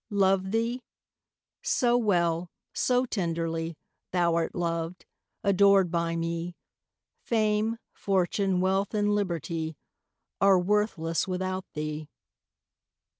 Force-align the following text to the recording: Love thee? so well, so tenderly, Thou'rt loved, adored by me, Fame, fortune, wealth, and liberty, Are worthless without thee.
Love 0.09 0.49
thee? 0.49 0.81
so 1.61 1.95
well, 1.95 2.49
so 2.73 3.05
tenderly, 3.05 3.77
Thou'rt 4.11 4.55
loved, 4.55 5.05
adored 5.43 5.91
by 5.91 6.15
me, 6.15 6.55
Fame, 7.21 7.77
fortune, 7.93 8.61
wealth, 8.61 8.95
and 8.95 9.13
liberty, 9.13 9.77
Are 10.41 10.57
worthless 10.57 11.27
without 11.27 11.65
thee. 11.75 12.09